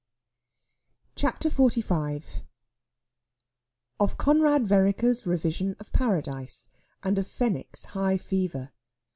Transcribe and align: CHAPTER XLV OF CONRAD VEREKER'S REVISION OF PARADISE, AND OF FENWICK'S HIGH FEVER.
CHAPTER 1.15 1.47
XLV 1.51 2.41
OF 3.99 4.17
CONRAD 4.17 4.65
VEREKER'S 4.65 5.27
REVISION 5.27 5.75
OF 5.79 5.93
PARADISE, 5.93 6.69
AND 7.03 7.19
OF 7.19 7.27
FENWICK'S 7.27 7.85
HIGH 7.85 8.17
FEVER. 8.17 8.71